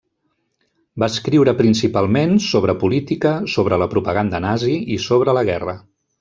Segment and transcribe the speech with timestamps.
[1.03, 5.79] Va escriure principalment sobre política, sobre la propaganda nazi i sobre la guerra.